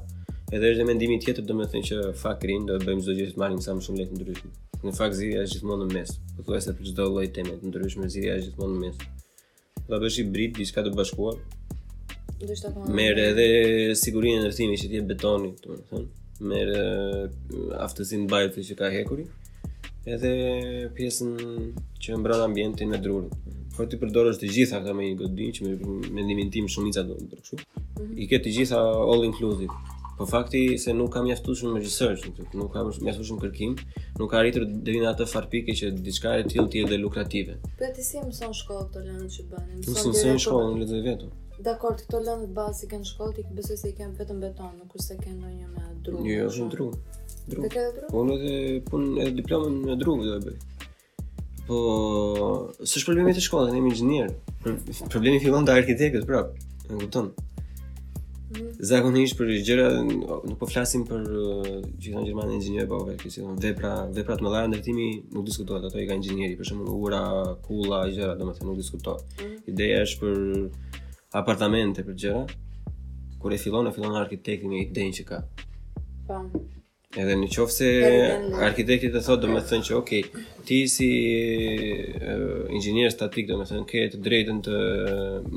[0.54, 3.62] Edhe është mendimi tjetër domethënë që fak green do të bëjmë çdo gjë të marrim
[3.66, 4.52] sa më shumë lehtë ndryshme.
[4.86, 6.14] Në fakt zi është gjithmonë në mes.
[6.38, 9.02] Për po se për çdo lloj teme të ndryshme zi është gjithmonë në mes.
[9.82, 11.42] Do të bësh hibrid diçka të bashkuar,
[12.38, 16.04] Merë edhe sigurinë e ndërtimit që ti e betoni, domethën,
[16.52, 19.26] merr aftësinë bajtë që ka hekuri
[20.14, 20.32] edhe
[20.98, 21.32] pjesën
[22.04, 23.34] që mbron ambientin e drurit.
[23.78, 27.18] Po ti përdorosh të gjitha këta me një godinë që me mendimin tim shumica do
[27.18, 27.58] të kështu.
[27.58, 28.14] Mm -hmm.
[28.24, 29.74] I ke të gjitha all inclusive.
[30.18, 32.22] Po fakti se nuk kam mjaftuar me research,
[32.60, 33.74] nuk kam mjaftueshëm kërkim,
[34.20, 37.54] nuk ka arritur deri në atë farpikë që diçka e tillë të jetë lukrative.
[37.82, 39.76] Po ti si mëson shkollë këto që bënin?
[39.90, 41.30] Mëson në shkollë, lexoj vetëm.
[41.58, 44.76] Dakor, të këto lëngë bazë si kanë shkollë, ti besoj se i kanë vetëm beton,
[44.78, 46.28] nuk është se kanë ndonjë me drum.
[46.30, 46.98] Jo, është në drum.
[47.50, 47.64] Drum.
[47.66, 48.12] Te ka drum.
[48.12, 48.52] Po nëse
[48.90, 49.08] pun
[49.40, 50.58] diplomën në drum do e bëj.
[51.68, 51.80] Po,
[52.78, 55.04] s'është problemi të shkollës, në jemi inxhinier.
[55.16, 56.54] Problemi fillon te arkitektët prap.
[56.88, 57.34] E kupton?
[58.48, 58.70] Mhm.
[58.90, 61.26] Zakonisht për gjëra, nuk po flasim për
[61.90, 66.06] gjithë gjermanë inxhinier apo vetë si vepra, vepra të mëdha ndërtimi, nuk diskutohet ato i
[66.08, 67.26] kanë inxhinieri, për shembull ura,
[67.66, 69.26] kulla, gjëra domethënë nuk diskutohet.
[69.42, 69.60] Mhm.
[69.74, 70.38] Ideja është për
[71.36, 72.44] apartamente për gjëra.
[73.42, 75.42] Kur e fillon, e fillon arkitektin e idenë që ka.
[76.28, 76.40] Po.
[77.18, 77.88] Edhe në qofë se
[78.68, 80.12] arkitekti të thotë, do me thënë që, ok,
[80.68, 81.08] ti si
[82.20, 84.78] uh, ingjinerës statik, do me thënë, ke të drejten të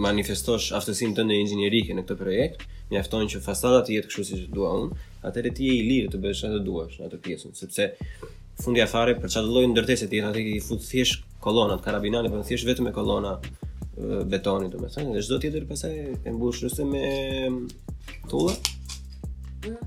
[0.06, 4.40] manifestosh aftësim të në ingjinerike në këtë projekt, mi aftonë që fasadat jetë këshu si
[4.44, 4.98] që dua unë,
[5.28, 7.90] atër e ti e i lirë të bëshë atë duash në atë pjesën, sepse
[8.64, 12.38] fundi a fare, për qatë lojnë ndërtese, ti e i futë thjesht kolonat, karabinane, për
[12.40, 13.46] po në thjesht vetëm me kolonat,
[14.30, 15.92] betoni do me thënë, dhe shdo tjetër pasaj
[16.24, 17.02] e mbush rëse me
[18.30, 18.54] tulla,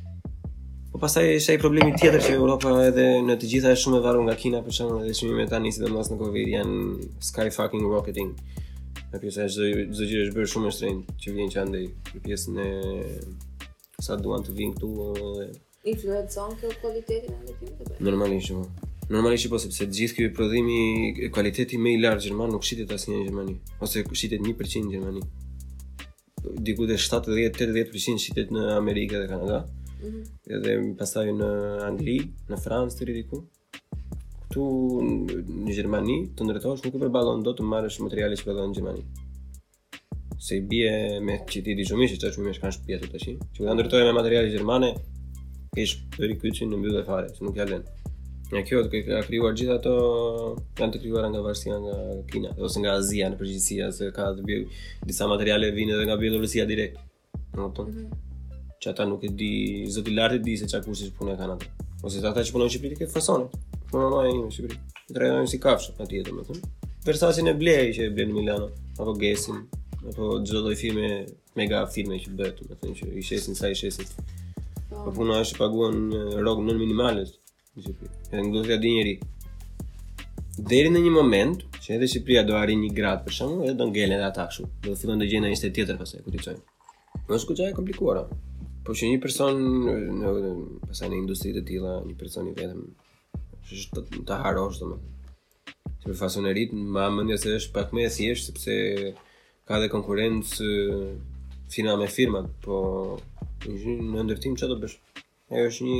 [0.93, 4.05] Po pasaj isha i problemi tjetër që Europa edhe në të gjitha e shumë e
[4.05, 7.49] varur nga Kina për shumë edhe shumë me ta njësi dhe në Covid janë sky
[7.57, 8.31] fucking rocketing.
[9.11, 12.23] Në pjesë është zë gjithë është bërë shumë e shtrejnë që vjenë që andej për
[12.29, 12.71] pjesën e
[14.07, 14.93] sa duan të vinë këtu
[15.93, 18.91] influencon kjo kualitetin e ndikimit të Normalisht, po.
[19.13, 23.25] Normalisht po sepse gjithë ky prodhimi kualiteti më i lartë gjerman nuk shitet asnjë në
[23.27, 25.23] Gjermani, ose shitet 1% në Gjermani.
[26.65, 29.59] Diku te 70-80% shitet në Amerikë dhe Kanada.
[30.01, 30.25] Mm -hmm.
[30.57, 31.49] Edhe pastaj në
[31.89, 32.17] Angli,
[32.49, 33.43] në Francë deri diku.
[34.45, 34.65] Ktu
[35.65, 39.03] në Gjermani të ndërtohesh nuk e përballon dot të marrësh materiale që prodhon në Gjermani.
[40.45, 42.59] Se i bie me çeti di shumë që çajmë
[43.11, 43.27] tash.
[43.55, 44.89] Që ndërtohen me materiale gjermane,
[45.75, 47.83] kish rikyçin në mbyllje fare, se nuk ja lën.
[48.53, 49.93] Ja kjo të ka krijuar gjithë ato
[50.79, 51.95] janë të krijuara nga varësia nga
[52.29, 54.61] Kina ose nga Azia në përgjithësi, se ka të bëj
[55.09, 56.99] disa materiale vinë edhe nga Bielorusia direkt.
[57.57, 58.23] Në no, mm
[58.83, 59.53] Që ata nuk e di,
[59.89, 61.69] zoti lartë di se çka kushtesh punë kanë ata.
[62.05, 63.47] Ose ata që punojnë në Shqipëri këto fasonin.
[63.89, 64.77] Po no, e në Shqipëri.
[65.15, 66.69] Trajnojnë si kafshë atje domethënë.
[67.07, 68.67] Versace-n e blej që e në Milano
[68.99, 69.57] apo Gesin
[70.11, 71.07] apo çdo filme
[71.57, 74.05] mega filme që bëhet domethënë që i shesin sa i shesin.
[75.03, 75.07] Po.
[75.07, 75.95] po puna është paguën
[76.39, 77.25] rrogë nën minimale.
[78.31, 79.13] Në ndoshta di dinjeri.
[80.69, 83.87] Deri në një moment që edhe Shqipëria do arrijë një grad për shkakun, edhe do
[83.89, 84.67] ngelen ata kështu.
[84.85, 86.63] Do të fillojnë të gjejnë një tjetër pasaj ku diçojnë.
[87.27, 88.23] Po është gjë e komplikuara.
[88.85, 89.59] Po që një person
[90.21, 90.31] në
[90.87, 92.81] pasaj në industri të tilla, një person i vetëm
[93.65, 95.13] është të, të harosh domethënë.
[95.91, 98.77] Si për fasonerit, më mendja se është pak më e thjeshtë sepse
[99.67, 100.69] ka dhe konkurrencë
[101.75, 102.77] fina me firmat, po
[103.69, 104.95] Në ndërtim që do bësh?
[105.53, 105.99] E është një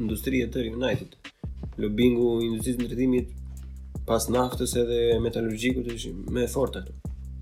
[0.00, 1.16] industri e tërë United.
[1.80, 3.32] Lobingu industrisë ndërtimit
[4.08, 6.84] pas naftës edhe metalurgjiku të ishim me forta.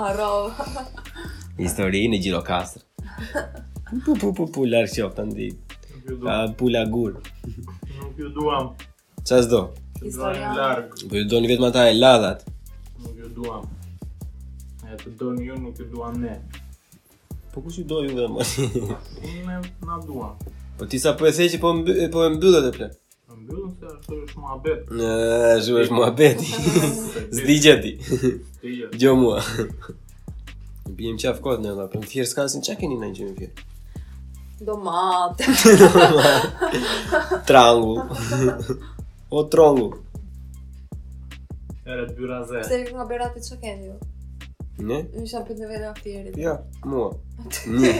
[1.62, 2.86] Histori në Gjirokastrë.
[4.06, 5.48] Pu pu pu pu larg qof tani.
[6.24, 7.14] Ka pula gur.
[8.00, 8.66] Nuk ju duam.
[9.28, 9.62] Çfarë s'do?
[10.06, 10.86] Historia larg.
[11.10, 12.40] Po ju doni vetëm ata e ladhat.
[13.02, 13.64] Nuk ju duam.
[14.92, 16.34] E të doni ju nuk ju duam ne.
[17.54, 18.34] Po kush ju do ju vetëm?
[18.40, 20.34] Unë na duam.
[20.78, 22.92] Po ti sa po e thej që po mby, po e mbyllet e plan.
[23.30, 24.80] Po mbyllën se ashtu është muhabet.
[25.00, 25.12] Ne,
[25.60, 26.38] ashtu është muhabet.
[27.40, 27.94] Zdigjet ti.
[29.00, 29.40] Gjo mua.
[31.00, 33.74] Bijem qaf kod në edhe, për po më thjerë s'kansin, qa keni në gjemi fjerë?
[34.64, 35.46] domate.
[37.46, 38.04] Trangu.
[39.30, 40.02] o trangu.
[41.84, 42.64] Era dyra ze.
[42.68, 43.92] Se nga berat të çkeni ju.
[43.92, 43.96] Jo.
[44.78, 44.98] Ne?
[45.18, 46.34] Ne isha për nivel aftëri.
[46.42, 46.54] Jo,
[46.86, 47.08] mua.
[47.66, 47.94] Ne.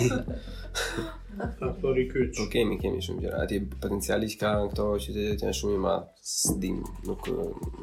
[1.60, 2.40] Faktori kyç.
[2.42, 3.42] Okej, okay, mi kemi shumë gjëra.
[3.46, 6.08] Ati potenciali që kanë këto qytetet janë shumë i madh.
[6.22, 7.30] Sdim, nuk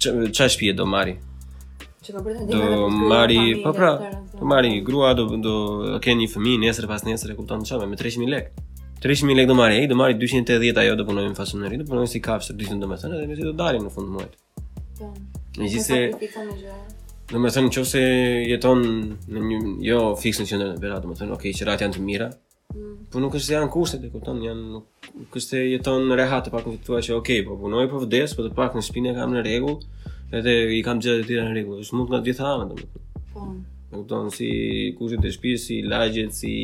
[0.00, 1.14] ç'a shtëpi do marri.
[2.06, 3.92] Po pra, do marri, po pra,
[4.32, 5.54] do marri një grua, do do
[6.02, 8.66] ke një fëmijë nesër pas nesër, e kupton çfarë, me 300000 lekë.
[9.04, 12.22] 300000 lekë do marri do marri 280 ajo do punojmë në fasoneri, do punojmë si
[12.24, 14.34] kafshë ditën domethënë, edhe nëse do dalin në fund muajit.
[14.98, 15.12] Po.
[15.60, 16.02] Nëse se
[17.26, 18.00] Në me thënë se
[18.46, 22.28] jeton në një, jo fix në në bera, okej, okay, janë të mira,
[23.12, 26.52] po nuk është se janë kushtet e kupton janë nuk kështë jeton në rehat të
[26.54, 29.44] pak vituaj që okay po punoj po vdes po të pak në spinë kam në
[29.46, 29.76] rregull
[30.34, 33.46] edhe i kam gjëra të tjera në rregull është mund të gjitha ha më po
[33.94, 34.48] nuk don si
[34.98, 36.56] kushtet e shtëpisë si lagjet si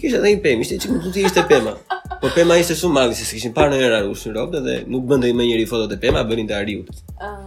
[0.01, 1.73] kishte edhe një pemë, ishte çik mund të ishte pema.
[2.21, 5.29] Po pema ishte shumë mali se kishin parë ndonjëherë arush në rrobë dhe nuk bënte
[5.39, 6.89] më njëri foto të pema, bënin të ariut.
[7.27, 7.37] Ah.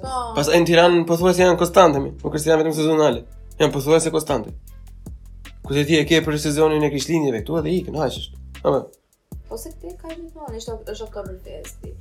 [0.00, 0.26] po...
[0.38, 2.12] Pas e në tiranë, pothuajse se janë konstante, mi.
[2.22, 3.22] Po kështë janë vetëm sezonale.
[3.60, 4.54] Janë pothuajse se konstante.
[5.66, 8.92] ku ti e ke për sezonin e kishtlinjeve, këtu edhe ikën, në haqështë
[9.56, 11.92] ose ti ka një të është është oktober festi.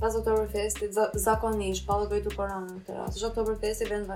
[0.00, 0.88] Pas oktober festi,
[1.24, 4.06] zakonisht, pa dhe gëjtu koronën të rrasë, është oktober festi, vjen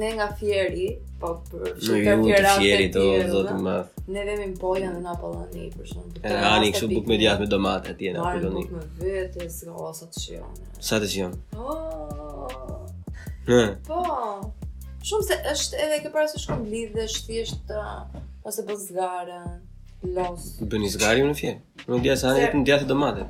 [0.00, 0.88] Ne nga fieri,
[1.20, 2.42] po për shumë të fierit.
[2.48, 3.76] Në fieri do zot më.
[4.16, 6.34] Ne vemi në polja në Napollani për shkak të.
[6.50, 8.66] Ani kështu buk me djathtë me domate atje në Napollani.
[8.98, 10.42] Me vete zgrosa të
[10.88, 11.38] Sa të shion.
[11.58, 12.74] Oh.
[13.86, 14.02] Po.
[15.08, 17.70] Shumë se është edhe ke parasysh kom lidhë, thjesht
[18.48, 18.74] ose po
[20.02, 20.50] Los.
[20.62, 21.60] Bën isgarim në fjerë.
[21.90, 23.24] Në dia sa ne në dia të domate.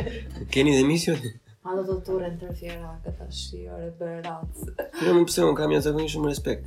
[0.54, 1.34] Keni dhe misione?
[1.64, 4.62] Alo doktore, të fjera të tashi orë berat.
[5.04, 6.64] Jo më pse un kam jashtë kuish shumë respekt.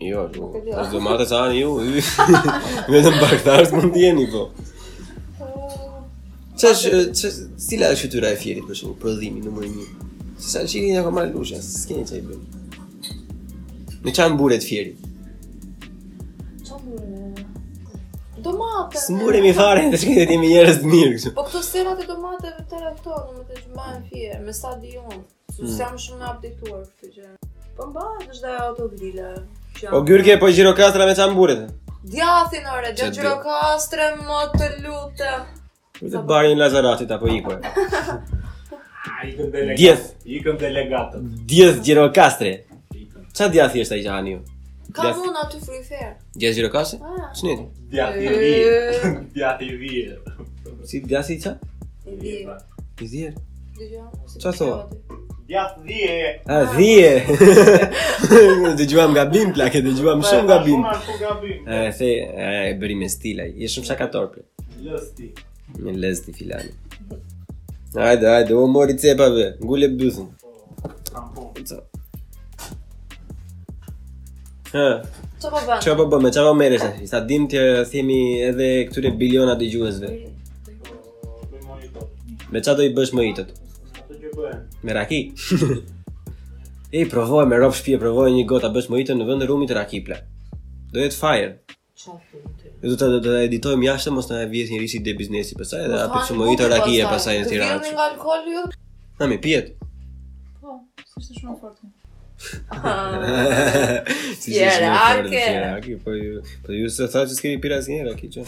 [0.10, 1.72] Jo, është do matë sa anë ju
[2.92, 4.46] Me të bakëtarë t'jeni po
[5.38, 9.90] Qa uh, është, Stila është fytyra e fjerit për shumë, prodhimi në mërë një
[10.42, 14.30] Se sa në qiri ka ako marrë lusha, së s'ke një qaj bërë Në qa
[14.42, 15.08] buret fjerit
[18.42, 18.98] Domate.
[18.98, 21.32] Smure mi fare, të shkëndet i mirë të mirë kështu.
[21.38, 25.20] Po këto serat e domateve të rrethon, domethënë që bën fije me sa dijon.
[25.62, 25.70] Mm.
[25.70, 27.28] Se jam shumë në abdituar këtë gjë.
[27.78, 29.28] Po mba, është dhe autogrille.
[29.92, 31.62] Po gyrke, po gjirokastra me qamë burit.
[32.10, 35.34] Djathin, ore, dhe gjirokastre më të lute.
[36.02, 37.60] Vite barin Lazaratit apo ikur.
[39.78, 40.08] Djeth.
[40.40, 41.30] Ikëm delegatët.
[41.50, 42.56] Djeth girokastre.
[43.38, 44.42] Qa djathi është ai gjani ju?
[44.96, 45.20] Ka djath...
[45.22, 46.14] mund aty frifer.
[46.38, 47.00] Djeth gjirokastre?
[47.06, 47.30] Ah.
[47.38, 47.58] Që
[47.94, 49.10] Djathi i vijet.
[49.38, 50.20] Djathi i vijet.
[50.90, 51.54] Si djathi i qa?
[52.06, 52.60] I vijet.
[53.02, 53.36] I vijet?
[54.58, 54.88] thua?
[55.52, 57.24] Ja, dhije A, dhije
[58.90, 61.66] gjuam nga bim, dhe gjuam po, shumë nga po, bim Shumë nga shumë nga bim
[61.68, 62.12] E, e,
[62.52, 65.28] e, bëri me stila, i shumë shakator, plak Lësti
[65.84, 66.72] Një lësti, filani
[68.00, 71.48] Ajde, ajde, o mori cepa, ngule ngulle bëzën po Co po.
[74.72, 74.90] Ha
[75.42, 75.84] Qa po bëmë?
[75.86, 77.10] Qa po bëmë, qa po mërështë?
[77.12, 80.16] Sa dim të themi edhe këture biliona dëgjuesve
[82.52, 83.34] Me qa do i bësh më Me qa do i bësh më
[84.36, 84.64] bëhen?
[84.82, 85.20] Me raki.
[86.98, 89.78] e provoj me rob shtëpi, provoj një A bësh më në vend të rumit të
[89.78, 90.20] raki ple.
[90.92, 91.60] Do jet fire.
[91.96, 92.74] Çfarë thotë?
[92.82, 96.00] Do ta do ta editojmë jashtë mos na vihet një risi de biznesi pastaj edhe
[96.02, 97.84] a që më itë raki e pastaj në Tiranë.
[97.86, 98.64] Ne nga alkool ju.
[99.22, 99.76] Na mi pijet.
[100.62, 100.80] Po,
[101.14, 101.78] s'është shumë fort.
[102.74, 103.22] Ah.
[104.50, 105.46] Ja, a ke.
[105.46, 106.42] Ja, ke po ju.
[106.66, 108.48] Po ju s'e thashë se keni pirasë njëra këtu.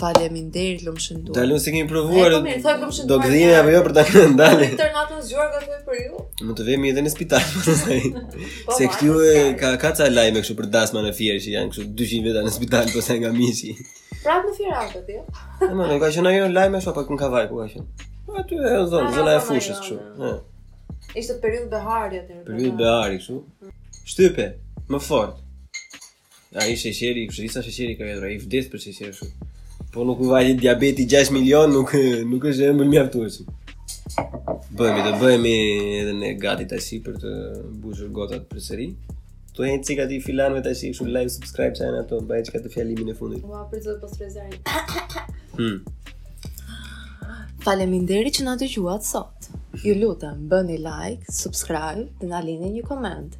[0.00, 1.34] Faleminderit, lum shëndur.
[1.36, 2.30] Dalu se kemi provuar.
[2.32, 4.68] Po Do gdhini apo jo për ta kënë dalë.
[4.74, 6.22] Internatën zgjuar ka thënë për ju.
[6.48, 8.00] Mund të vemi edhe në spital pastaj.
[8.12, 9.24] Po, se po, këtu
[9.60, 12.54] ka ka ca lajme Këshu për dasma në fjerë që janë kështu 200 veta në
[12.56, 13.74] spital pastaj nga miqi.
[14.22, 15.18] Prapë në fjerë apo ti?
[15.58, 18.08] Po, nuk ka qenë ajo lajme ashtu apo kën kavaj ku ka qenë.
[18.40, 19.96] Aty e zonë zona e fushës këshu
[20.26, 20.34] Ëh.
[21.18, 22.40] Ishte periudhë behari atë.
[22.48, 23.40] Periudhë behari kështu.
[24.10, 24.48] Shtype,
[24.90, 25.38] më fort.
[26.60, 29.49] Ai sheqeri, kështu disa sheqeri ka vetë, ai vdes për sheqeri kështu.
[29.90, 31.90] Po nuk vajti diabeti 6 milion, nuk
[32.30, 33.46] nuk është ëmbël mjaftueshëm.
[34.78, 35.54] Bëhemi të bëhemi
[36.02, 37.32] edhe ne gati tashi për të
[37.74, 38.86] mbushur gotat sëri.
[39.50, 42.46] Tu e një cika ti filan me tashi, shumë like, subscribe që ato, në bëhe
[42.46, 43.42] që ka të fjallimin e fundit.
[43.50, 44.62] Ua, për zëtë pas rezari.
[45.58, 45.76] hmm.
[47.66, 49.50] Faleminderit që në të gjuat sot.
[49.82, 53.34] Ju lutëm, bëni like, subscribe dhe në alini një komend.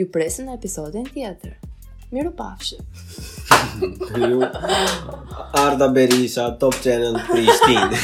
[0.00, 1.58] Ju presin në episodin tjetër.
[2.10, 2.74] Miru pafshë.
[4.18, 4.40] Ju
[5.62, 8.00] Arda Berisha, Top Channel Prishtinë.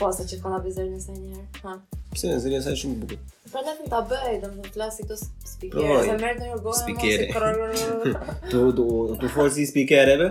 [0.00, 1.46] po sa që kanë bizer në sa njëherë.
[1.62, 1.74] Ha.
[2.10, 3.20] Pse nëse jesh shumë bukur.
[3.52, 5.78] Pra ne ta bëj, do të flas këto speaker,
[6.08, 6.80] se merr ndonjë gojë.
[6.80, 8.36] Speaker.
[8.50, 8.88] Tu do
[9.20, 10.28] tu forsi speaker eve?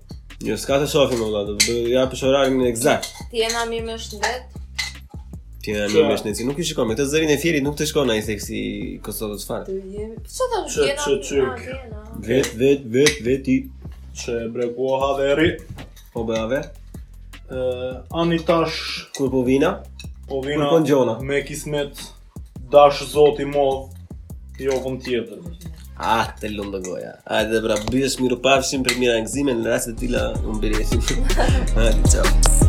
[0.44, 4.66] Jo, s'ka të qofim, më vladë Ja për shorarin exact Tjena mi më është vetë
[5.64, 8.12] Ti na më mësh nuk i shikoj me këtë zërin e fierit nuk të shkon
[8.14, 8.60] ai seksi
[9.04, 9.66] Kosovës farë.
[9.68, 10.16] Ti jemi.
[10.16, 10.94] Po çfarë të bëjë?
[10.96, 11.60] Çfarë çuk?
[11.68, 13.58] Ah, vet vet vet vet i
[14.38, 15.50] e brekuo haveri.
[16.14, 16.62] Po bëave.
[18.22, 18.80] ani tash
[19.20, 19.74] po vina?
[20.30, 20.80] Po vina po
[21.24, 22.00] me kismet
[22.72, 23.90] Dash zoti mo
[24.60, 25.38] Jo vën tjetër
[25.98, 27.58] ah, të lëndë goja A, dhe
[27.90, 32.68] bëjës miru pavësim për mira në gëzime Në rrasë të tila, unë bërjesim